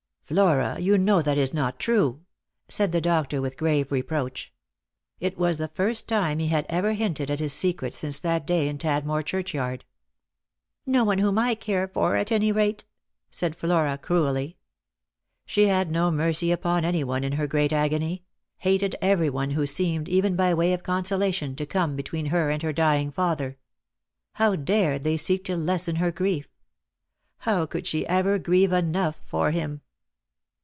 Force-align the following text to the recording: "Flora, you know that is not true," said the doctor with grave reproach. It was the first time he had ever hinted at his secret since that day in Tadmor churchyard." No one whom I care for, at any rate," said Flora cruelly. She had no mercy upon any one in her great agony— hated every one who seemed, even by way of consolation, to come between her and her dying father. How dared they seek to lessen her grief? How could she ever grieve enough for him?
"Flora, 0.31 0.79
you 0.79 0.97
know 0.97 1.21
that 1.21 1.37
is 1.37 1.53
not 1.53 1.77
true," 1.77 2.21
said 2.69 2.93
the 2.93 3.01
doctor 3.01 3.41
with 3.41 3.57
grave 3.57 3.91
reproach. 3.91 4.53
It 5.19 5.37
was 5.37 5.57
the 5.57 5.67
first 5.67 6.07
time 6.07 6.39
he 6.39 6.47
had 6.47 6.65
ever 6.69 6.93
hinted 6.93 7.29
at 7.29 7.41
his 7.41 7.51
secret 7.51 7.93
since 7.93 8.17
that 8.19 8.47
day 8.47 8.69
in 8.69 8.77
Tadmor 8.77 9.23
churchyard." 9.23 9.83
No 10.95 11.03
one 11.03 11.17
whom 11.17 11.37
I 11.37 11.53
care 11.53 11.85
for, 11.85 12.15
at 12.15 12.31
any 12.31 12.49
rate," 12.53 12.85
said 13.29 13.57
Flora 13.57 13.97
cruelly. 13.97 14.55
She 15.45 15.67
had 15.67 15.91
no 15.91 16.09
mercy 16.09 16.49
upon 16.49 16.85
any 16.85 17.03
one 17.03 17.25
in 17.25 17.33
her 17.33 17.45
great 17.47 17.73
agony— 17.73 18.23
hated 18.59 18.95
every 19.01 19.29
one 19.29 19.49
who 19.51 19.65
seemed, 19.65 20.07
even 20.07 20.37
by 20.37 20.53
way 20.53 20.71
of 20.71 20.81
consolation, 20.81 21.57
to 21.57 21.65
come 21.65 21.97
between 21.97 22.27
her 22.27 22.49
and 22.49 22.63
her 22.63 22.71
dying 22.71 23.11
father. 23.11 23.57
How 24.35 24.55
dared 24.55 25.03
they 25.03 25.17
seek 25.17 25.43
to 25.45 25.57
lessen 25.57 25.97
her 25.97 26.09
grief? 26.11 26.47
How 27.39 27.65
could 27.65 27.85
she 27.85 28.07
ever 28.07 28.39
grieve 28.39 28.71
enough 28.71 29.19
for 29.25 29.51
him? 29.51 29.81